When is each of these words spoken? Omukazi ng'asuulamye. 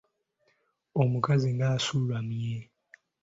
Omukazi 1.01 1.49
ng'asuulamye. 1.55 2.57